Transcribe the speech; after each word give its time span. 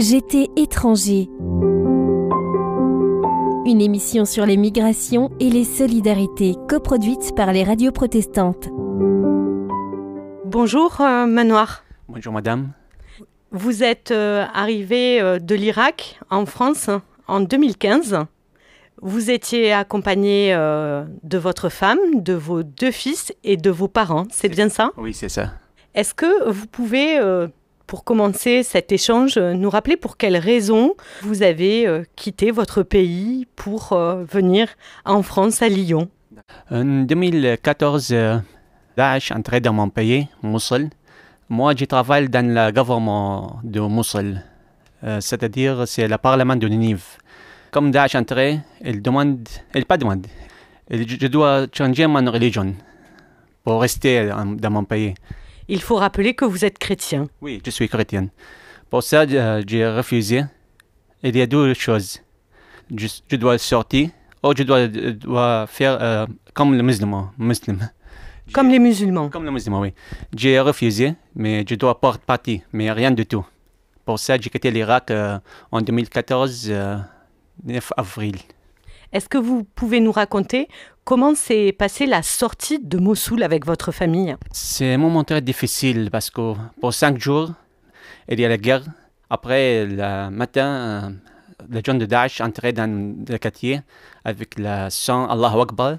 J'étais 0.00 0.46
étranger. 0.54 1.28
Une 3.66 3.80
émission 3.80 4.24
sur 4.24 4.46
les 4.46 4.56
migrations 4.56 5.32
et 5.40 5.50
les 5.50 5.64
solidarités 5.64 6.54
coproduite 6.68 7.34
par 7.34 7.52
les 7.52 7.64
radios 7.64 7.90
protestantes. 7.90 8.68
Bonjour 10.44 11.00
euh, 11.00 11.26
Manoir. 11.26 11.82
Bonjour 12.08 12.32
madame. 12.32 12.70
Vous 13.50 13.82
êtes 13.82 14.12
euh, 14.12 14.44
arrivé 14.54 15.20
euh, 15.20 15.40
de 15.40 15.56
l'Irak 15.56 16.20
en 16.30 16.46
France 16.46 16.90
en 17.26 17.40
2015. 17.40 18.18
Vous 19.02 19.32
étiez 19.32 19.72
accompagné 19.72 20.52
de 20.54 21.38
votre 21.38 21.70
femme, 21.70 21.98
de 22.14 22.34
vos 22.34 22.62
deux 22.62 22.92
fils 22.92 23.32
et 23.42 23.56
de 23.56 23.70
vos 23.70 23.88
parents. 23.88 24.26
C'est 24.30 24.48
bien 24.48 24.68
ça? 24.68 24.92
Oui, 24.96 25.12
c'est 25.12 25.28
ça. 25.28 25.54
Est-ce 25.94 26.14
que 26.14 26.48
vous 26.50 26.66
pouvez 26.68 27.18
pour 27.88 28.04
commencer 28.04 28.62
cet 28.62 28.92
échange, 28.92 29.38
euh, 29.38 29.54
nous 29.54 29.70
rappeler 29.70 29.96
pour 29.96 30.18
quelles 30.18 30.36
raisons 30.36 30.94
vous 31.22 31.42
avez 31.42 31.86
euh, 31.86 32.04
quitté 32.14 32.50
votre 32.50 32.82
pays 32.82 33.48
pour 33.56 33.94
euh, 33.94 34.22
venir 34.24 34.68
en 35.06 35.22
France, 35.22 35.62
à 35.62 35.68
Lyon. 35.68 36.08
En 36.70 36.84
2014, 36.84 38.14
Daesh 38.96 39.32
entré 39.32 39.60
dans 39.60 39.72
mon 39.72 39.88
pays, 39.88 40.28
Mosul. 40.42 40.90
Moi, 41.48 41.72
je 41.76 41.86
travaille 41.86 42.28
dans 42.28 42.46
le 42.46 42.70
gouvernement 42.72 43.58
de 43.64 43.80
Mosul, 43.80 44.42
c'est-à-dire 45.20 45.88
c'est 45.88 46.06
le 46.06 46.18
parlement 46.18 46.56
de 46.56 46.68
Ninive. 46.68 47.04
Comme 47.70 47.90
Daesh 47.90 48.14
entré, 48.14 48.60
il 48.84 49.00
demande, 49.00 49.48
il 49.74 49.86
pas 49.86 49.96
demande, 49.96 50.26
je 50.90 51.26
dois 51.26 51.66
changer 51.72 52.06
ma 52.06 52.20
religion 52.30 52.74
pour 53.64 53.80
rester 53.80 54.30
dans 54.58 54.70
mon 54.70 54.84
pays. 54.84 55.14
Il 55.68 55.82
faut 55.82 55.96
rappeler 55.96 56.32
que 56.32 56.46
vous 56.46 56.64
êtes 56.64 56.78
chrétien. 56.78 57.28
Oui, 57.42 57.60
je 57.64 57.70
suis 57.70 57.88
chrétien. 57.88 58.28
Pour 58.88 59.02
ça, 59.02 59.22
euh, 59.22 59.62
j'ai 59.66 59.86
refusé. 59.86 60.44
Il 61.22 61.36
y 61.36 61.42
a 61.42 61.46
deux 61.46 61.74
choses. 61.74 62.20
Je, 62.96 63.36
dois 63.36 63.58
sortir 63.58 64.08
ou 64.42 64.54
je 64.56 64.62
dois, 64.62 64.88
dois 64.88 65.66
faire 65.66 65.98
euh, 66.00 66.26
comme 66.54 66.74
les 66.74 66.82
musulmans. 66.82 67.30
Comme 68.54 68.70
les 68.70 68.78
musulmans. 68.78 69.28
Comme 69.28 69.44
les 69.44 69.50
musulmans, 69.50 69.80
oui. 69.80 69.92
J'ai 70.34 70.58
refusé, 70.58 71.12
mais 71.34 71.66
je 71.68 71.74
dois 71.74 72.00
porter 72.00 72.24
partie, 72.24 72.62
mais 72.72 72.90
rien 72.90 73.10
du 73.10 73.26
tout. 73.26 73.44
Pour 74.06 74.18
ça, 74.18 74.38
j'ai 74.40 74.48
quitté 74.48 74.70
l'Irak 74.70 75.10
euh, 75.10 75.38
en 75.70 75.82
2014, 75.82 76.72
9 77.64 77.92
avril. 77.94 78.36
Est-ce 79.10 79.28
que 79.30 79.38
vous 79.38 79.64
pouvez 79.64 80.00
nous 80.00 80.12
raconter 80.12 80.68
Comment 81.04 81.34
s'est 81.34 81.72
passée 81.72 82.04
la 82.04 82.22
sortie 82.22 82.78
de 82.78 82.98
Mossoul 82.98 83.42
avec 83.42 83.64
votre 83.64 83.90
famille? 83.90 84.36
C'est 84.52 84.92
un 84.92 84.98
moment 84.98 85.24
très 85.24 85.40
difficile 85.40 86.10
parce 86.12 86.28
que 86.28 86.52
pour 86.78 86.92
cinq 86.92 87.18
jours, 87.18 87.52
il 88.28 88.38
y 88.38 88.44
a 88.44 88.50
la 88.50 88.58
guerre. 88.58 88.82
Après, 89.30 89.86
le 89.86 90.28
matin, 90.28 90.66
euh, 90.66 91.10
les 91.70 91.80
gens 91.82 91.94
de 91.94 92.04
Daesh 92.04 92.42
entraient 92.42 92.74
dans 92.74 93.16
le 93.26 93.38
quartier 93.38 93.80
avec 94.26 94.58
le 94.58 94.88
sang 94.90 95.26
Allahu 95.26 95.62
Akbar. 95.62 95.96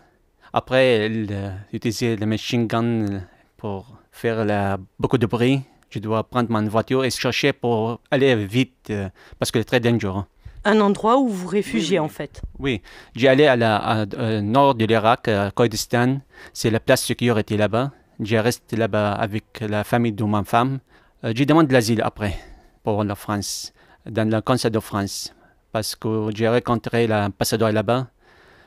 Après, 0.53 1.07
ils 1.07 1.27
euh, 1.31 1.49
utilisaient 1.73 2.15
le 2.15 2.27
machine 2.27 2.67
gun 2.67 3.23
pour 3.57 3.87
faire 4.11 4.77
beaucoup 4.99 5.17
de 5.17 5.25
bruit. 5.25 5.61
Je 5.89 5.97
dois 5.97 6.23
prendre 6.23 6.51
ma 6.51 6.61
voiture 6.61 7.03
et 7.03 7.09
chercher 7.09 7.53
pour 7.53 8.01
aller 8.11 8.35
vite 8.35 8.91
euh, 8.91 9.09
parce 9.39 9.49
que 9.49 9.57
c'est 9.57 9.65
très 9.65 9.79
dangereux 9.79 10.25
un 10.65 10.81
endroit 10.81 11.17
où 11.17 11.27
vous 11.27 11.47
réfugiez 11.47 11.99
en 11.99 12.07
fait. 12.07 12.41
Oui, 12.57 12.81
j'ai 13.15 13.27
allé 13.27 13.45
à 13.45 13.55
la 13.55 14.05
euh, 14.13 14.41
nord 14.41 14.75
de 14.75 14.85
l'Irak, 14.85 15.27
à 15.27 15.51
Kurdistan. 15.51 16.19
C'est 16.53 16.69
la 16.69 16.79
place 16.79 17.05
sécurité 17.05 17.57
là-bas. 17.57 17.91
J'ai 18.19 18.39
resté 18.39 18.75
là-bas 18.75 19.13
avec 19.13 19.61
la 19.61 19.83
famille 19.83 20.11
de 20.11 20.23
ma 20.23 20.43
femme. 20.43 20.79
Euh, 21.23 21.31
j'ai 21.35 21.45
demandé 21.45 21.73
l'asile 21.73 22.01
après 22.01 22.37
pour 22.83 23.03
la 23.03 23.15
France, 23.15 23.73
dans 24.05 24.29
le 24.29 24.41
conseil 24.41 24.71
de 24.71 24.79
France, 24.79 25.33
parce 25.71 25.95
que 25.95 26.29
j'ai 26.35 26.47
rencontré 26.47 27.07
l'ambassadeur 27.07 27.71
là-bas. 27.71 28.07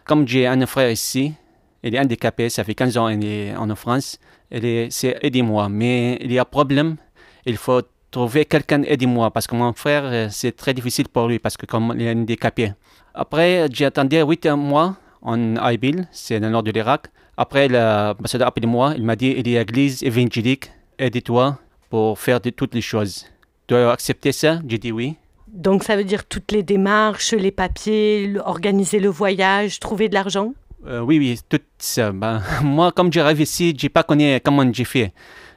Comme 0.05 0.27
j'ai 0.27 0.47
un 0.47 0.67
frère 0.67 0.91
ici, 0.91 1.35
il 1.83 1.95
est 1.95 2.01
handicapé, 2.01 2.49
ça 2.49 2.65
fait 2.65 2.75
15 2.75 2.97
ans 2.99 3.09
qu'il 3.09 3.25
est 3.25 3.57
en 3.57 3.75
France. 3.75 4.19
Il 4.51 4.93
s'est 4.93 5.19
aidé 5.23 5.43
moi, 5.43 5.69
mais 5.69 6.19
il 6.21 6.33
y 6.33 6.39
a 6.39 6.43
un 6.43 6.45
problème. 6.45 6.97
Il 7.45 7.57
faut 7.57 7.83
trouver 8.13 8.45
quelqu'un 8.45 8.83
aide-moi 8.85 9.33
parce 9.33 9.49
que 9.49 9.57
mon 9.57 9.73
frère, 9.73 10.05
euh, 10.05 10.29
c'est 10.31 10.53
très 10.55 10.75
difficile 10.75 11.09
pour 11.09 11.27
lui 11.27 11.41
parce 11.41 11.57
que 11.57 11.67
comme 11.67 11.93
il 11.97 12.03
est 12.03 12.13
handicapé. 12.13 12.73
Après, 13.15 13.67
j'ai 13.73 13.87
attendu 13.87 14.17
8 14.21 14.47
mois 14.57 14.97
en 15.23 15.57
Ibil, 15.71 16.07
c'est 16.13 16.39
dans 16.39 16.47
le 16.47 16.53
nord 16.53 16.63
de 16.63 16.71
l'Irak. 16.71 17.09
Après, 17.37 17.67
l'ambassadeur 17.67 18.47
a 18.47 18.51
appelé 18.51 18.67
moi, 18.67 18.95
il 18.97 19.03
m'a 19.05 19.17
dit, 19.17 19.35
il 19.37 19.49
y 19.49 19.57
a 19.57 19.61
l'église 19.61 20.03
évangélique, 20.03 20.71
aide-toi 20.99 21.59
pour 21.91 22.19
faire 22.19 22.41
de 22.41 22.51
toutes 22.51 22.75
les 22.75 22.81
choses. 22.81 23.27
Tu 23.67 23.75
as 23.75 23.91
accepté 23.91 24.33
ça? 24.33 24.61
J'ai 24.69 24.79
dit 24.79 24.93
oui. 24.93 25.17
Donc 25.49 25.85
ça 25.85 25.97
veut 25.97 26.05
dire 26.05 26.25
toutes 26.25 26.53
les 26.53 26.63
démarches, 26.63 27.33
les 27.33 27.51
papiers, 27.51 28.33
organiser 28.45 29.01
le 29.01 29.09
voyage, 29.09 29.81
trouver 29.81 30.09
de 30.09 30.15
l'argent? 30.15 30.53
Euh, 30.87 31.01
Oui, 31.01 31.19
oui, 31.19 31.39
tout 31.49 31.61
ça. 31.79 32.13
Ben, 32.13 32.43
moi, 32.63 32.93
comme 32.93 33.13
j'arrive 33.13 33.41
ici, 33.41 33.75
je 33.79 33.87
n'ai 33.87 33.91
pas 33.91 34.03
connu 34.03 34.39
comment 34.45 34.71
j'ai 34.73 34.85
fait? 34.85 35.13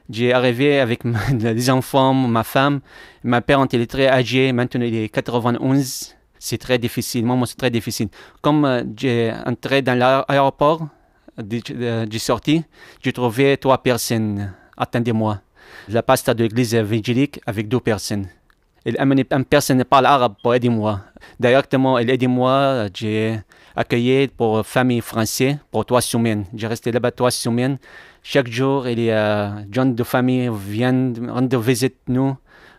J'ai 0.08 0.32
arrivé 0.32 0.80
avec 0.80 1.02
des 1.32 1.70
enfants, 1.70 2.14
ma 2.14 2.44
femme. 2.44 2.80
Ma 3.24 3.40
parente, 3.40 3.74
elle 3.74 3.80
est 3.82 3.90
très 3.90 4.08
âgée. 4.08 4.52
Maintenant, 4.52 4.82
il 4.82 4.94
est 4.94 5.08
91. 5.08 6.14
C'est 6.38 6.58
très 6.58 6.78
difficile. 6.78 7.24
Moi, 7.24 7.46
c'est 7.46 7.56
très 7.56 7.70
difficile. 7.70 8.08
Comme 8.40 8.64
euh, 8.64 8.84
j'ai 8.96 9.32
entré 9.46 9.82
dans 9.82 9.98
l'aéroport, 9.98 10.86
j'ai 11.50 12.18
sorti, 12.18 12.62
j'ai 13.02 13.12
trouvé 13.12 13.56
trois 13.56 13.82
personnes. 13.82 14.52
Attendez-moi. 14.76 15.40
La 15.88 16.02
pasteur 16.02 16.34
de 16.34 16.44
l'église 16.44 16.74
évangélique 16.74 17.40
avec 17.46 17.68
deux 17.68 17.80
personnes. 17.80 18.26
Une 18.86 19.44
personne 19.44 19.78
qui 19.78 19.84
parle 19.84 20.06
arabe 20.06 20.34
pour 20.40 20.54
moi. 20.70 21.00
Directement, 21.40 21.98
moi. 22.28 22.86
J'ai 22.94 23.40
accueilli 23.74 24.28
pour 24.28 24.64
famille 24.64 25.00
française 25.00 25.58
pour 25.72 25.84
trois 25.84 26.00
semaines. 26.00 26.44
J'ai 26.54 26.68
resté 26.68 26.92
là-bas 26.92 27.10
trois 27.10 27.32
semaines. 27.32 27.78
Chaque 28.22 28.46
jour, 28.46 28.84
des 28.84 29.08
gens 29.72 29.86
de 29.86 30.04
famille 30.04 30.48
viennent 30.54 31.28
rendre 31.28 31.58
visite 31.58 31.96
nous, 32.06 32.36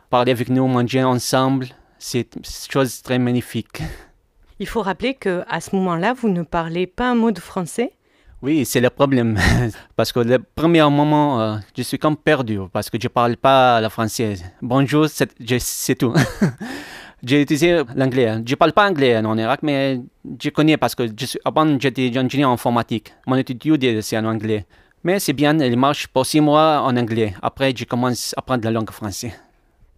parler 0.09 0.31
avec 0.31 0.47
nous, 0.47 0.65
manger 0.67 1.03
ensemble. 1.03 1.67
C'est 1.99 2.37
une 2.37 2.45
chose 2.45 3.01
très 3.01 3.19
magnifique. 3.19 3.81
Il 4.59 4.67
faut 4.67 4.81
rappeler 4.81 5.13
que 5.13 5.43
à 5.49 5.59
ce 5.59 5.75
moment-là, 5.75 6.13
vous 6.13 6.29
ne 6.29 6.43
parlez 6.43 6.87
pas 6.87 7.09
un 7.09 7.15
mot 7.15 7.31
de 7.31 7.39
français. 7.41 7.91
Oui, 8.41 8.65
c'est 8.65 8.81
le 8.81 8.89
problème. 8.91 9.39
parce 9.95 10.11
que 10.11 10.19
le 10.19 10.37
premier 10.39 10.83
moment, 10.83 11.41
euh, 11.41 11.57
je 11.75 11.81
suis 11.81 11.97
comme 11.97 12.15
perdu 12.15 12.59
parce 12.71 12.89
que 12.89 12.97
je 13.01 13.07
ne 13.07 13.09
parle 13.09 13.35
pas 13.35 13.81
le 13.81 13.89
français. 13.89 14.35
Bonjour, 14.61 15.07
c'est 15.09 15.95
tout. 15.95 16.13
j'ai 17.23 17.41
utilisé 17.41 17.81
l'anglais. 17.95 18.35
Je 18.45 18.51
ne 18.51 18.55
parle 18.55 18.73
pas 18.73 18.87
anglais 18.87 19.17
en 19.17 19.37
Irak, 19.37 19.61
mais 19.63 19.99
je 20.39 20.49
connais 20.51 20.77
parce 20.77 20.93
que 20.93 21.07
je 21.19 21.25
suis, 21.25 21.39
avant 21.43 21.79
j'étais 21.79 22.15
ingénieur 22.15 22.51
informatique. 22.51 23.11
Mon 23.25 23.35
étude, 23.37 24.01
c'est 24.01 24.17
en 24.19 24.25
anglais. 24.25 24.67
Mais 25.03 25.19
c'est 25.19 25.33
bien, 25.33 25.57
il 25.57 25.77
marche 25.77 26.07
pour 26.07 26.25
six 26.25 26.41
mois 26.41 26.81
en 26.81 26.95
anglais. 26.95 27.33
Après, 27.41 27.73
je 27.75 27.85
commence 27.85 28.33
à 28.35 28.39
apprendre 28.39 28.63
la 28.65 28.71
langue 28.71 28.91
française. 28.91 29.31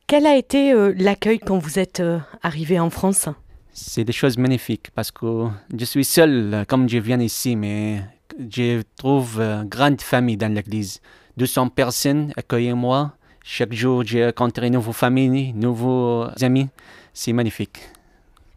Quel 0.08 0.26
a 0.26 0.36
été 0.38 0.72
euh, 0.72 0.94
l'accueil 0.98 1.40
quand 1.40 1.58
vous 1.58 1.78
êtes 1.78 2.00
euh, 2.00 2.20
arrivé 2.42 2.80
en 2.80 2.90
France? 2.90 3.28
C'est 3.74 4.04
des 4.04 4.14
choses 4.14 4.38
magnifiques 4.38 4.92
parce 4.96 5.12
que 5.12 5.48
je 5.78 5.86
suis 5.86 6.06
seul 6.06 6.66
comme 6.68 6.88
je 6.90 6.98
viens 6.98 7.20
ici, 7.20 7.56
mais 7.56 8.02
je 8.40 8.82
trouve 8.98 9.42
une 9.42 9.68
grande 9.68 10.02
famille 10.02 10.38
dans 10.38 10.52
l'église. 10.54 11.02
200 11.38 11.70
personnes 11.70 12.34
accueillent 12.38 12.74
moi. 12.74 13.14
Chaque 13.44 13.74
jour, 13.74 14.04
j'ai 14.06 14.26
rencontré 14.26 14.68
une 14.68 14.74
nouvelle 14.74 14.94
famille, 14.94 15.54
nouveaux 15.54 16.26
amis. 16.42 16.70
C'est 17.14 17.34
magnifique. 17.34 17.80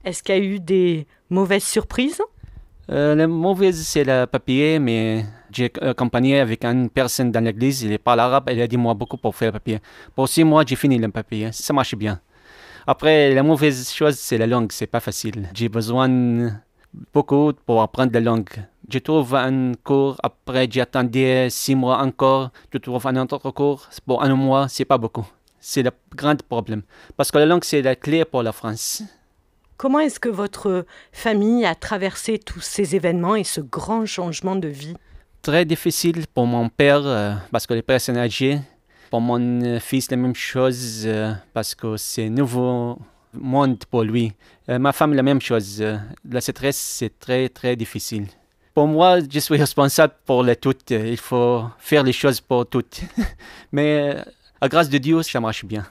Est-ce 0.04 0.22
qu'il 0.22 0.34
y 0.34 0.38
a 0.38 0.42
eu 0.42 0.60
des 0.60 1.06
mauvaises 1.30 1.64
surprises? 1.64 2.20
Euh, 2.90 3.14
La 3.14 3.26
mauvaise, 3.26 3.80
c'est 3.86 4.04
le 4.04 4.26
papier, 4.26 4.78
mais 4.78 5.24
j'ai 5.52 5.70
accompagné 5.80 6.40
avec 6.40 6.64
une 6.64 6.90
personne 6.90 7.30
dans 7.30 7.42
l'église, 7.42 7.82
il 7.82 7.98
parle 7.98 8.20
arabe, 8.20 8.44
elle 8.48 8.60
a 8.60 8.66
dit 8.66 8.76
moi 8.76 8.94
beaucoup 8.94 9.16
pour 9.16 9.34
faire 9.34 9.48
le 9.48 9.52
papier. 9.52 9.78
Pour 10.14 10.28
six 10.28 10.42
mois, 10.44 10.64
j'ai 10.66 10.76
fini 10.76 10.98
le 10.98 11.08
papier, 11.08 11.50
ça 11.52 11.72
marche 11.72 11.94
bien. 11.94 12.20
Après, 12.86 13.32
la 13.32 13.42
mauvaise 13.44 13.90
chose, 13.92 14.16
c'est 14.18 14.38
la 14.38 14.46
langue, 14.48 14.72
c'est 14.72 14.88
pas 14.88 14.98
facile. 15.00 15.48
J'ai 15.54 15.68
besoin 15.68 16.60
beaucoup 17.14 17.52
pour 17.64 17.80
apprendre 17.82 18.12
la 18.12 18.20
langue. 18.20 18.50
Je 18.92 18.98
trouve 18.98 19.34
un 19.36 19.72
cours, 19.82 20.18
après 20.22 20.68
j'ai 20.70 20.82
attendu 20.82 21.24
six 21.48 21.74
mois 21.74 22.02
encore, 22.02 22.50
je 22.70 22.76
trouve 22.76 23.06
un 23.06 23.16
autre 23.16 23.50
cours, 23.50 23.88
pour 24.04 24.22
un 24.22 24.34
mois, 24.34 24.68
c'est 24.68 24.84
pas 24.84 24.98
beaucoup. 24.98 25.26
C'est 25.58 25.82
le 25.82 25.92
grand 26.14 26.36
problème. 26.42 26.82
Parce 27.16 27.30
que 27.30 27.38
la 27.38 27.46
langue, 27.46 27.64
c'est 27.64 27.80
la 27.80 27.96
clé 27.96 28.26
pour 28.26 28.42
la 28.42 28.52
France. 28.52 29.02
Comment 29.78 30.00
est-ce 30.00 30.20
que 30.20 30.28
votre 30.28 30.84
famille 31.10 31.64
a 31.64 31.74
traversé 31.74 32.38
tous 32.38 32.60
ces 32.60 32.94
événements 32.94 33.34
et 33.34 33.44
ce 33.44 33.62
grand 33.62 34.04
changement 34.04 34.56
de 34.56 34.68
vie? 34.68 34.94
Très 35.40 35.64
difficile 35.64 36.26
pour 36.34 36.44
mon 36.44 36.68
père 36.68 37.06
euh, 37.06 37.32
parce 37.50 37.66
que 37.66 37.72
les 37.72 37.80
personnes 37.80 38.18
âgées. 38.18 38.60
Pour 39.10 39.22
mon 39.22 39.80
fils, 39.80 40.10
la 40.10 40.18
même 40.18 40.34
chose 40.34 41.04
euh, 41.06 41.32
parce 41.54 41.74
que 41.74 41.96
c'est 41.96 42.28
nouveau 42.28 42.98
monde 43.32 43.82
pour 43.90 44.02
lui. 44.02 44.34
Euh, 44.68 44.78
ma 44.78 44.92
femme, 44.92 45.14
la 45.14 45.22
même 45.22 45.40
chose. 45.40 45.82
la 46.28 46.40
stress, 46.42 46.76
c'est 46.76 47.18
très, 47.18 47.48
très 47.48 47.74
difficile. 47.74 48.26
Pour 48.74 48.86
moi, 48.86 49.18
je 49.20 49.38
suis 49.38 49.56
responsable 49.56 50.14
pour 50.24 50.42
les 50.42 50.56
toutes. 50.56 50.90
Il 50.90 51.16
faut 51.18 51.64
faire 51.78 52.02
les 52.02 52.12
choses 52.12 52.40
pour 52.40 52.66
toutes. 52.66 53.00
Mais 53.72 54.16
à 54.60 54.68
grâce 54.68 54.88
de 54.88 54.98
Dieu, 54.98 55.22
ça 55.22 55.40
marche 55.40 55.64
bien. 55.64 55.84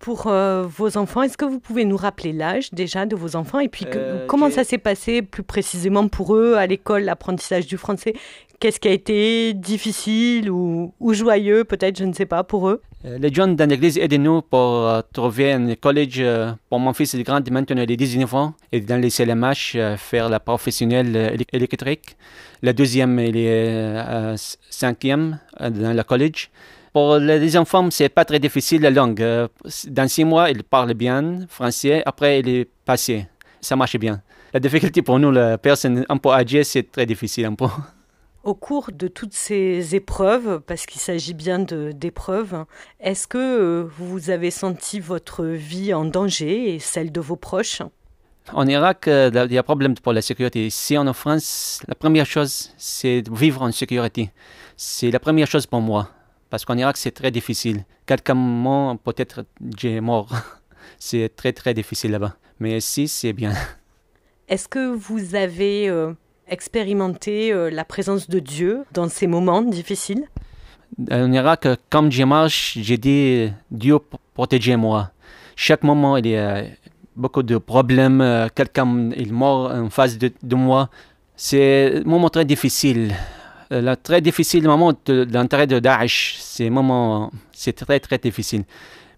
Pour 0.00 0.28
euh, 0.28 0.62
vos 0.62 0.96
enfants, 0.96 1.22
est-ce 1.22 1.36
que 1.36 1.44
vous 1.44 1.58
pouvez 1.58 1.84
nous 1.84 1.96
rappeler 1.96 2.32
l'âge 2.32 2.70
déjà 2.72 3.04
de 3.06 3.16
vos 3.16 3.34
enfants 3.34 3.58
et 3.58 3.68
puis 3.68 3.84
que- 3.84 3.90
Euh, 3.96 4.26
comment 4.28 4.48
ça 4.50 4.62
s'est 4.62 4.78
passé 4.78 5.22
plus 5.22 5.42
précisément 5.42 6.06
pour 6.06 6.36
eux 6.36 6.54
à 6.54 6.66
l'école, 6.66 7.02
l'apprentissage 7.02 7.66
du 7.66 7.76
français? 7.76 8.14
Qu'est-ce 8.60 8.78
qui 8.78 8.88
a 8.88 8.92
été 8.92 9.54
difficile 9.54 10.50
ou, 10.50 10.92
ou 11.00 11.14
joyeux 11.14 11.64
peut-être, 11.64 11.98
je 11.98 12.04
ne 12.04 12.12
sais 12.12 12.26
pas, 12.26 12.44
pour 12.44 12.68
eux? 12.68 12.80
Euh, 12.84 12.87
Les 13.04 13.32
jeunes 13.32 13.54
dans 13.54 13.68
l'église 13.70 13.96
aident-nous 13.96 14.42
pour 14.42 14.58
euh, 14.88 15.00
trouver 15.12 15.52
un 15.52 15.74
collège 15.76 16.16
euh, 16.18 16.50
pour 16.68 16.80
mon 16.80 16.92
fils, 16.92 17.12
il 17.14 17.20
est 17.20 17.22
grand, 17.22 17.48
maintenant 17.48 17.80
il 17.82 17.90
est 17.92 17.96
19 17.96 18.34
ans, 18.34 18.54
et 18.72 18.80
dans 18.80 19.00
les 19.00 19.08
CLMH, 19.10 19.76
euh, 19.76 19.96
faire 19.96 20.28
la 20.28 20.40
professionnelle 20.40 21.16
euh, 21.16 21.30
éle- 21.36 21.46
électrique. 21.52 22.16
La 22.60 22.72
deuxième, 22.72 23.20
il 23.20 23.36
est 23.36 23.68
euh, 23.68 24.34
cinquième 24.68 25.38
euh, 25.60 25.70
dans 25.70 25.92
le 25.96 26.02
collège. 26.02 26.50
Pour 26.92 27.18
les 27.18 27.56
enfants, 27.56 27.88
c'est 27.92 28.08
pas 28.08 28.24
très 28.24 28.40
difficile 28.40 28.82
la 28.82 28.90
langue. 28.90 29.22
Euh, 29.22 29.46
Dans 29.86 30.08
six 30.08 30.24
mois, 30.24 30.50
il 30.50 30.64
parle 30.64 30.94
bien 30.94 31.46
français, 31.48 32.02
après 32.04 32.40
il 32.40 32.48
est 32.48 32.68
passé. 32.84 33.26
Ça 33.60 33.76
marche 33.76 33.96
bien. 33.96 34.20
La 34.52 34.58
difficulté 34.58 35.02
pour 35.02 35.20
nous, 35.20 35.30
la 35.30 35.56
personne 35.56 36.04
un 36.08 36.16
peu 36.16 36.30
âgée, 36.30 36.64
c'est 36.64 36.90
très 36.90 37.06
difficile 37.06 37.44
un 37.46 37.54
peu. 37.54 37.66
Au 38.48 38.54
cours 38.54 38.92
de 38.94 39.08
toutes 39.08 39.34
ces 39.34 39.94
épreuves, 39.94 40.60
parce 40.66 40.86
qu'il 40.86 41.02
s'agit 41.02 41.34
bien 41.34 41.58
d'épreuves, 41.58 42.64
est-ce 42.98 43.28
que 43.28 43.36
euh, 43.36 43.90
vous 43.98 44.30
avez 44.30 44.50
senti 44.50 45.00
votre 45.00 45.44
vie 45.44 45.92
en 45.92 46.06
danger 46.06 46.74
et 46.74 46.78
celle 46.78 47.12
de 47.12 47.20
vos 47.20 47.36
proches? 47.36 47.82
En 48.54 48.66
Irak, 48.66 49.04
il 49.06 49.52
y 49.52 49.58
a 49.58 49.60
un 49.60 49.62
problème 49.62 49.92
pour 49.96 50.14
la 50.14 50.22
sécurité. 50.22 50.66
Ici 50.66 50.96
en 50.96 51.12
France, 51.12 51.82
la 51.86 51.94
première 51.94 52.24
chose, 52.24 52.72
c'est 52.78 53.20
de 53.20 53.30
vivre 53.34 53.60
en 53.60 53.70
sécurité. 53.70 54.30
C'est 54.78 55.10
la 55.10 55.20
première 55.20 55.46
chose 55.46 55.66
pour 55.66 55.82
moi. 55.82 56.08
Parce 56.48 56.64
qu'en 56.64 56.78
Irak, 56.78 56.96
c'est 56.96 57.10
très 57.10 57.30
difficile. 57.30 57.84
Quelqu'un 58.06 58.32
moment, 58.32 58.96
peut-être 58.96 59.44
j'ai 59.76 60.00
mort. 60.00 60.30
C'est 60.98 61.28
très, 61.36 61.52
très 61.52 61.74
difficile 61.74 62.12
là-bas. 62.12 62.34
Mais 62.60 62.78
ici, 62.78 63.08
c'est 63.08 63.34
bien. 63.34 63.52
Est-ce 64.48 64.66
que 64.66 64.94
vous 64.94 65.34
avez 65.34 65.90
euh, 65.90 66.14
expérimenté 66.50 67.52
euh, 67.52 67.70
la 67.70 67.84
présence 67.84 68.28
de 68.28 68.38
Dieu 68.38 68.84
dans 68.92 69.08
ces 69.08 69.26
moments 69.26 69.62
difficiles 69.62 70.24
En 71.10 71.32
Irak, 71.32 71.66
euh, 71.66 71.76
comme 71.90 72.10
je 72.10 72.24
marche, 72.24 72.78
j'ai 72.80 72.96
dit 72.98 73.50
Dieu 73.70 73.98
protégez-moi. 74.34 75.10
Chaque 75.56 75.82
moment, 75.82 76.16
il 76.16 76.26
y 76.28 76.36
a 76.36 76.64
beaucoup 77.16 77.42
de 77.42 77.58
problèmes. 77.58 78.20
euh, 78.20 78.48
Quelqu'un 78.54 79.10
il 79.16 79.32
mort 79.32 79.72
en 79.72 79.90
face 79.90 80.18
de, 80.18 80.54
moi. 80.54 80.88
C'est 81.36 81.98
un 81.98 82.08
moment 82.08 82.30
très 82.30 82.44
difficile. 82.44 83.14
Le 83.70 83.94
très 83.96 84.20
difficile 84.22 84.64
moment 84.64 84.94
de 85.04 85.26
l'entrée 85.30 85.66
de 85.66 85.78
Daesh, 85.78 86.38
c'est 86.40 86.70
moment, 86.70 87.30
c'est 87.52 87.74
très 87.74 88.00
très 88.00 88.16
difficile. 88.16 88.64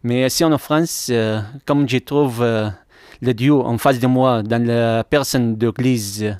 Mais 0.02 0.26
ici 0.26 0.42
en 0.44 0.58
France, 0.58 1.12
comme 1.66 1.88
je 1.88 1.98
trouve 1.98 2.44
le 3.22 3.34
Dieu 3.34 3.54
en 3.54 3.78
face 3.78 3.98
de 3.98 4.06
moi, 4.06 4.42
dans 4.42 4.64
la 4.64 5.04
personne 5.04 5.58
euh, 5.62 6.32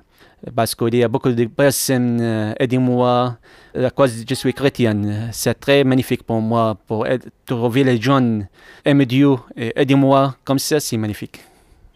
parce 0.55 0.75
qu'il 0.75 0.95
y 0.95 1.05
a 1.05 1.09
beaucoup 1.09 1.31
de 1.31 1.45
personnes 1.45 2.19
euh, 2.21 2.55
aidez-moi, 2.59 3.37
à 3.75 3.91
cause 3.91 4.25
je 4.29 4.35
suis 4.35 4.55
chrétienne. 4.55 5.29
C'est 5.33 5.59
très 5.59 5.85
magnifique 5.85 6.23
pour 6.23 6.41
moi, 6.41 6.77
pour 6.87 7.07
trouver 7.47 7.85
les 7.85 8.01
jeunes, 8.01 8.47
aime 8.85 9.05
Dieu 9.05 9.37
aidez-moi, 9.57 10.37
comme 10.45 10.59
ça, 10.59 10.81
c'est 10.81 10.97
magnifique. 10.97 11.41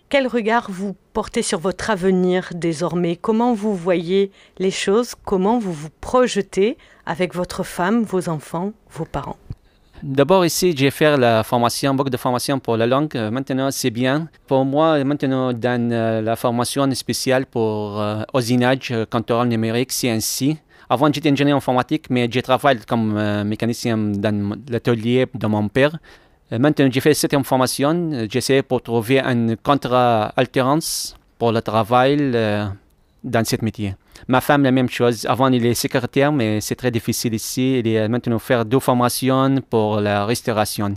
Quel 0.09 0.29
regard 0.29 0.71
vous 0.71 0.95
portez 1.13 1.43
sur 1.43 1.59
votre 1.59 1.91
avenir 1.91 2.51
désormais? 2.55 3.17
Comment 3.17 3.53
vous 3.53 3.75
voyez 3.75 4.31
les 4.59 4.71
choses? 4.71 5.15
Comment 5.25 5.59
vous 5.59 5.73
vous 5.73 5.89
projetez 6.01 6.79
avec 7.05 7.35
votre 7.35 7.65
femme, 7.65 8.05
vos 8.05 8.29
enfants, 8.29 8.73
vos 8.91 9.07
parents? 9.07 9.39
D'abord 10.05 10.45
ici, 10.45 10.75
j'ai 10.77 10.91
fait 10.91 11.17
la 11.17 11.43
formation, 11.43 11.95
beaucoup 11.95 12.11
de 12.11 12.19
formation 12.19 12.59
pour 12.59 12.77
la 12.77 12.87
langue. 12.87 13.17
Euh, 13.17 13.31
Maintenant, 13.31 13.71
c'est 13.71 13.89
bien. 13.89 14.29
Pour 14.47 14.67
moi, 14.67 15.03
maintenant, 15.03 15.55
dans 15.55 15.91
euh, 15.91 16.21
la 16.21 16.37
formation 16.37 16.95
spéciale 16.95 17.47
pour 17.47 17.99
euh, 17.99 18.23
usinage, 18.35 18.91
euh, 18.91 19.07
contrôle 19.07 19.49
numérique, 19.49 19.91
CNC. 19.91 20.59
Avant, 20.91 21.11
j'étais 21.11 21.31
ingénieur 21.31 21.57
informatique, 21.57 22.11
mais 22.11 22.29
j'ai 22.31 22.43
travaillé 22.43 22.81
comme 22.87 23.15
mécanicien 23.45 23.97
dans 23.97 24.59
l'atelier 24.69 25.25
de 25.33 25.47
mon 25.47 25.69
père. 25.69 25.97
Maintenant, 26.51 26.87
j'ai 26.91 27.01
fait 27.01 27.15
cette 27.15 27.35
formation. 27.43 28.27
J'essaie 28.31 28.61
pour 28.63 28.83
trouver 28.83 29.21
un 29.21 29.57
contrat 29.57 30.35
alternance 30.37 31.17
pour 31.39 31.51
le 31.51 31.63
travail 31.63 32.19
dans 33.25 33.45
ce 33.45 33.57
métier. 33.63 33.97
Ma 34.29 34.41
femme, 34.41 34.63
la 34.63 34.71
même 34.71 34.89
chose. 34.89 35.27
Avant, 35.27 35.49
il 35.49 35.65
est 35.67 35.75
secrétaire, 35.75 36.31
mais 36.31 36.61
c'est 36.61 36.77
très 36.77 36.91
difficile 36.91 37.35
ici. 37.35 37.79
Il 37.79 37.89
est 37.89 38.09
maintenant 38.09 38.39
faire 38.39 38.65
deux 38.65 38.79
formations 38.79 39.57
pour 39.69 40.01
la 40.01 40.25
restauration. 40.27 40.95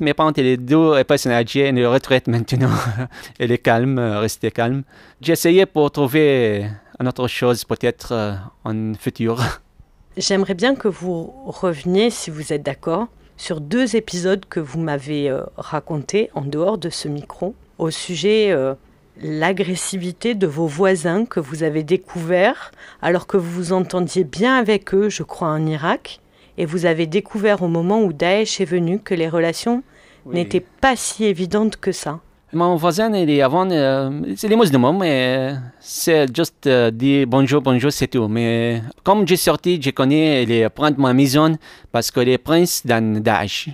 Mes 0.00 0.14
parents, 0.14 0.32
sont 0.34 0.56
deux 0.58 1.04
personnes 1.04 1.32
âgées, 1.32 1.70
retraite 1.86 2.28
maintenant. 2.28 2.70
Elle 3.38 3.52
est 3.52 3.58
calme, 3.58 3.98
euh, 3.98 4.20
restez 4.20 4.50
calme. 4.50 4.82
J'ai 5.20 5.32
essayé 5.32 5.66
pour 5.66 5.90
trouver 5.90 6.66
une 7.00 7.08
autre 7.08 7.26
chose, 7.28 7.64
peut-être 7.64 8.12
euh, 8.12 8.34
en 8.64 8.94
futur. 8.94 9.42
J'aimerais 10.16 10.54
bien 10.54 10.74
que 10.74 10.88
vous 10.88 11.32
reveniez, 11.46 12.10
si 12.10 12.30
vous 12.30 12.52
êtes 12.52 12.62
d'accord, 12.62 13.06
sur 13.36 13.60
deux 13.60 13.96
épisodes 13.96 14.44
que 14.48 14.60
vous 14.60 14.80
m'avez 14.80 15.30
euh, 15.30 15.42
racontés 15.56 16.28
en 16.34 16.42
dehors 16.42 16.76
de 16.76 16.90
ce 16.90 17.08
micro, 17.08 17.54
au 17.78 17.90
sujet 17.90 18.50
euh, 18.50 18.74
l'agressivité 19.22 20.34
de 20.34 20.46
vos 20.46 20.66
voisins 20.66 21.24
que 21.24 21.40
vous 21.40 21.62
avez 21.62 21.82
découvert 21.82 22.70
alors 23.02 23.26
que 23.26 23.36
vous 23.36 23.50
vous 23.50 23.72
entendiez 23.72 24.24
bien 24.24 24.56
avec 24.56 24.94
eux, 24.94 25.08
je 25.08 25.22
crois, 25.22 25.48
en 25.48 25.66
Irak, 25.66 26.20
et 26.56 26.66
vous 26.66 26.86
avez 26.86 27.06
découvert 27.06 27.62
au 27.62 27.68
moment 27.68 28.02
où 28.02 28.12
Daesh 28.12 28.60
est 28.60 28.64
venu 28.64 28.98
que 29.00 29.14
les 29.14 29.28
relations 29.28 29.82
n'étaient 30.26 30.64
pas 30.80 30.96
si 30.96 31.24
évidentes 31.24 31.76
que 31.76 31.92
ça. 31.92 32.20
Mon 32.52 32.76
voisin, 32.76 33.12
il 33.14 33.28
est 33.28 33.42
avant, 33.42 33.70
euh, 33.70 34.10
c'est 34.36 34.48
les 34.48 34.56
musulmans, 34.56 34.94
mais 34.94 35.54
c'est 35.80 36.34
juste 36.34 36.66
euh, 36.66 36.90
dire 36.90 37.26
bonjour, 37.26 37.60
bonjour, 37.60 37.92
c'est 37.92 38.06
tout. 38.06 38.26
Mais 38.26 38.80
comme 39.04 39.28
j'ai 39.28 39.36
sorti, 39.36 39.80
je 39.80 39.90
connais, 39.90 40.44
il 40.44 40.52
est 40.52 40.68
prendre 40.70 40.98
ma 40.98 41.12
maison 41.12 41.58
parce 41.92 42.10
qu'il 42.10 42.28
est 42.28 42.38
prince 42.38 42.86
dans 42.86 43.20
Daesh. 43.22 43.68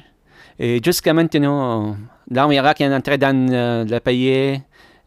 Et 0.58 0.80
jusqu'à 0.82 1.12
maintenant, 1.12 1.96
l'armée 2.28 2.56
irakienne 2.56 2.90
est 2.90 2.96
entrée 2.96 3.18
dans 3.18 3.48
euh, 3.52 3.84
le 3.84 4.00
pays, 4.00 4.60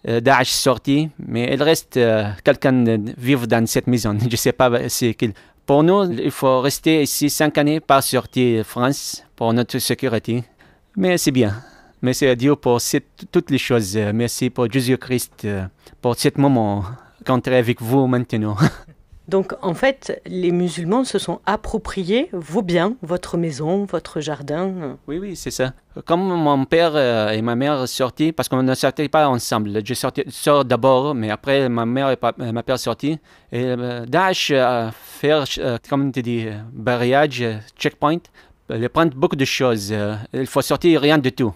Daesh 0.07 0.51
sorti, 0.51 1.09
mais 1.19 1.53
il 1.53 1.61
reste 1.61 1.97
euh, 1.97 2.29
quelqu'un 2.43 2.97
vivre 3.17 3.45
dans 3.45 3.65
cette 3.67 3.87
maison. 3.87 4.17
Je 4.21 4.25
ne 4.25 4.35
sais 4.35 4.53
pas 4.53 4.89
c'est 4.89 5.13
qui. 5.13 5.33
Pour 5.65 5.83
nous, 5.83 6.09
il 6.11 6.31
faut 6.31 6.61
rester 6.61 7.03
ici 7.03 7.29
cinq 7.29 7.57
années, 7.57 7.81
pas 7.81 8.01
sortir 8.01 8.59
de 8.59 8.63
France 8.63 9.23
pour 9.35 9.51
notre 9.53 9.79
sécurité. 9.79 10.43
Mais 10.95 11.17
c'est 11.17 11.31
bien. 11.31 11.61
Merci 12.01 12.25
à 12.25 12.35
Dieu 12.35 12.55
pour 12.55 12.79
toutes 13.31 13.51
les 13.51 13.57
choses. 13.57 13.97
Euh, 13.97 14.11
Merci 14.13 14.49
pour 14.49 14.71
Jésus-Christ, 14.71 15.43
euh, 15.45 15.65
pour 16.01 16.15
ce 16.17 16.29
moment 16.37 16.85
rencontrer 17.27 17.57
avec 17.57 17.81
vous 17.81 18.07
maintenant. 18.07 18.55
Donc 19.27 19.53
en 19.61 19.73
fait, 19.73 20.21
les 20.25 20.51
musulmans 20.51 21.03
se 21.03 21.19
sont 21.19 21.41
appropriés 21.45 22.29
vos 22.31 22.61
biens, 22.61 22.95
votre 23.01 23.37
maison, 23.37 23.83
votre 23.83 24.21
jardin. 24.21 24.97
Oui, 25.05 25.19
oui, 25.19 25.35
c'est 25.35 25.51
ça. 25.51 25.73
Comme 26.05 26.21
mon 26.21 26.63
père 26.63 26.93
euh, 26.95 27.31
et 27.31 27.41
ma 27.41 27.55
mère 27.55 27.87
sortis, 27.89 28.31
parce 28.31 28.47
qu'on 28.47 28.63
ne 28.63 28.73
sortait 28.73 29.09
pas 29.09 29.27
ensemble. 29.27 29.81
Je 29.83 29.93
sortais, 29.93 30.25
d'abord, 30.65 31.13
mais 31.13 31.29
après 31.29 31.67
ma 31.67 31.85
mère 31.85 32.11
et 32.11 32.17
euh, 32.23 32.51
ma 32.53 32.63
père 32.63 32.79
sortis. 32.79 33.19
Et 33.51 33.65
euh, 33.65 34.05
Daesh 34.05 34.51
a 34.51 34.91
fait, 34.93 35.59
comme 35.89 36.11
tu 36.13 36.21
dis, 36.21 36.45
barrage, 36.71 37.43
checkpoint. 37.77 38.19
Il 38.69 38.87
prend 38.89 39.07
beaucoup 39.07 39.35
de 39.35 39.45
choses. 39.45 39.93
Il 40.33 40.47
faut 40.47 40.61
sortir 40.61 41.01
rien 41.01 41.17
du 41.17 41.31
tout. 41.33 41.53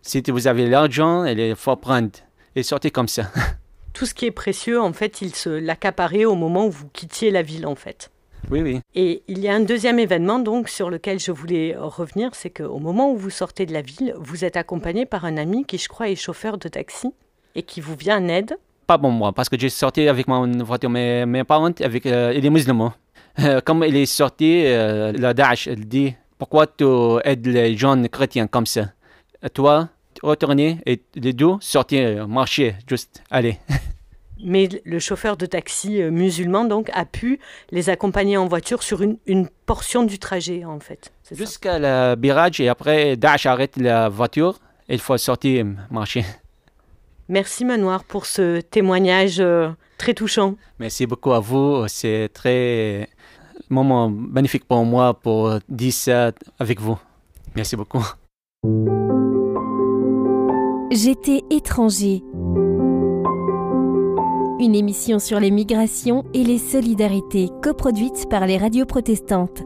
Si 0.00 0.22
vous 0.28 0.48
avez 0.48 0.68
l'argent, 0.68 1.24
il 1.24 1.54
faut 1.54 1.76
prendre. 1.76 2.10
Et 2.54 2.62
sortir 2.64 2.90
comme 2.92 3.08
ça. 3.08 3.30
Tout 3.94 4.06
ce 4.06 4.14
qui 4.14 4.26
est 4.26 4.30
précieux, 4.30 4.80
en 4.80 4.92
fait, 4.92 5.22
il 5.22 5.34
se 5.34 5.50
l'accaparait 5.50 6.24
au 6.24 6.34
moment 6.34 6.66
où 6.66 6.70
vous 6.70 6.88
quittiez 6.92 7.30
la 7.30 7.42
ville, 7.42 7.66
en 7.66 7.74
fait. 7.74 8.10
Oui, 8.50 8.60
oui. 8.60 8.80
Et 8.94 9.22
il 9.28 9.38
y 9.38 9.48
a 9.48 9.54
un 9.54 9.60
deuxième 9.60 9.98
événement 10.00 10.40
donc 10.40 10.68
sur 10.68 10.90
lequel 10.90 11.20
je 11.20 11.30
voulais 11.30 11.76
revenir, 11.78 12.30
c'est 12.34 12.50
qu'au 12.50 12.78
moment 12.78 13.12
où 13.12 13.16
vous 13.16 13.30
sortez 13.30 13.66
de 13.66 13.72
la 13.72 13.82
ville, 13.82 14.14
vous 14.18 14.44
êtes 14.44 14.56
accompagné 14.56 15.06
par 15.06 15.24
un 15.24 15.36
ami 15.36 15.64
qui, 15.64 15.78
je 15.78 15.88
crois, 15.88 16.08
est 16.08 16.16
chauffeur 16.16 16.58
de 16.58 16.68
taxi 16.68 17.12
et 17.54 17.62
qui 17.62 17.80
vous 17.80 17.94
vient 17.94 18.18
en 18.18 18.28
aide. 18.28 18.56
pas 18.86 18.98
bon 18.98 19.10
moi 19.10 19.32
parce 19.32 19.48
que 19.48 19.56
j'ai 19.58 19.68
sorti 19.68 20.08
avec 20.08 20.26
mon 20.26 20.64
voiture 20.64 20.90
mes, 20.90 21.24
mes 21.24 21.44
parents 21.44 21.70
avec 21.80 22.04
euh, 22.06 22.32
il 22.36 22.44
est 22.44 22.50
musulman 22.50 22.92
Euh, 23.38 23.60
comme 23.64 23.82
il 23.84 23.96
est 23.96 24.04
sorti 24.04 24.64
euh, 24.66 25.12
le 25.12 25.32
Daesh 25.32 25.66
il 25.66 25.86
dit 25.88 26.14
pourquoi 26.38 26.66
tu 26.66 26.84
aides 27.24 27.46
les 27.46 27.76
jeunes 27.76 28.08
chrétiens 28.08 28.46
comme 28.48 28.66
ça? 28.66 28.84
Toi 29.54 29.88
retourner 30.22 30.78
et 30.86 31.02
les 31.14 31.32
deux 31.32 31.54
sortir 31.60 32.26
marcher 32.28 32.76
juste 32.88 33.22
allez 33.30 33.58
Mais 34.44 34.68
le 34.84 34.98
chauffeur 34.98 35.36
de 35.36 35.46
taxi 35.46 36.02
euh, 36.02 36.10
musulman 36.10 36.64
donc 36.64 36.90
a 36.94 37.04
pu 37.04 37.38
les 37.70 37.90
accompagner 37.90 38.36
en 38.36 38.46
voiture 38.48 38.82
sur 38.82 39.00
une, 39.02 39.16
une 39.26 39.48
portion 39.66 40.02
du 40.02 40.18
trajet 40.18 40.64
en 40.64 40.80
fait. 40.80 41.12
Jusqu'à 41.30 41.78
le 41.78 42.20
virage 42.20 42.60
et 42.60 42.68
après 42.68 43.16
Daesh 43.16 43.46
arrête 43.46 43.76
la 43.76 44.08
voiture. 44.08 44.58
Il 44.88 44.98
faut 44.98 45.16
sortir 45.16 45.64
marcher. 45.90 46.24
Merci 47.28 47.64
Manoir 47.64 48.02
pour 48.04 48.26
ce 48.26 48.60
témoignage 48.60 49.38
euh, 49.38 49.70
très 49.96 50.12
touchant. 50.12 50.56
merci 50.78 51.06
beaucoup 51.06 51.32
à 51.32 51.40
vous. 51.40 51.86
C'est 51.86 52.28
très 52.34 53.08
moment 53.70 54.10
magnifique 54.10 54.64
pour 54.66 54.84
moi 54.84 55.14
pour 55.14 55.58
dire 55.68 55.92
ça 55.92 56.32
avec 56.58 56.80
vous. 56.80 56.98
Merci 57.54 57.76
beaucoup 57.76 58.04
J'étais 60.94 61.40
étranger. 61.48 62.22
Une 64.60 64.74
émission 64.74 65.18
sur 65.18 65.40
les 65.40 65.50
migrations 65.50 66.22
et 66.34 66.44
les 66.44 66.58
solidarités 66.58 67.48
coproduite 67.62 68.28
par 68.28 68.46
les 68.46 68.58
radios 68.58 68.84
protestantes. 68.84 69.62